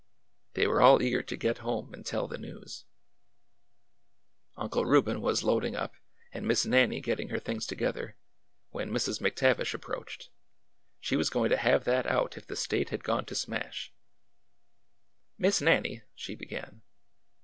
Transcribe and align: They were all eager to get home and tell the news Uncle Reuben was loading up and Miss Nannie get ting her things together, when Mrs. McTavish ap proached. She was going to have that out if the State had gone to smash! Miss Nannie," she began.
They 0.55 0.65
were 0.65 0.81
all 0.81 0.99
eager 1.03 1.21
to 1.21 1.37
get 1.37 1.59
home 1.59 1.93
and 1.93 2.03
tell 2.03 2.27
the 2.27 2.39
news 2.39 2.85
Uncle 4.55 4.83
Reuben 4.83 5.21
was 5.21 5.43
loading 5.43 5.75
up 5.75 5.93
and 6.31 6.47
Miss 6.47 6.65
Nannie 6.65 7.01
get 7.01 7.17
ting 7.17 7.29
her 7.29 7.37
things 7.37 7.67
together, 7.67 8.17
when 8.71 8.89
Mrs. 8.89 9.21
McTavish 9.21 9.75
ap 9.75 9.81
proached. 9.81 10.29
She 10.99 11.15
was 11.15 11.29
going 11.29 11.51
to 11.51 11.57
have 11.57 11.83
that 11.83 12.07
out 12.07 12.35
if 12.35 12.47
the 12.47 12.55
State 12.55 12.89
had 12.89 13.03
gone 13.03 13.25
to 13.25 13.35
smash! 13.35 13.93
Miss 15.37 15.61
Nannie," 15.61 16.01
she 16.15 16.33
began. 16.33 16.81